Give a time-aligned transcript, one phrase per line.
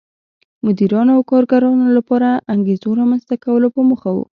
[0.65, 4.19] مدیرانو او کارګرانو لپاره انګېزو رامنځته کولو په موخه و.